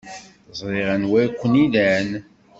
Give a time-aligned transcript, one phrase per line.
[0.59, 2.09] Ẓriɣ anwa ay ken-ilan.